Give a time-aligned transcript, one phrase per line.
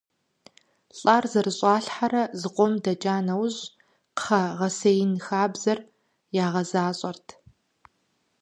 [0.99, 3.61] ЛӀар зэрыщӀалъхьэрэ зыкъом дэкӀа нэужь
[4.17, 5.79] кхъэ гъэсеин хабзэр
[6.45, 7.27] ягъэзащӀэрт.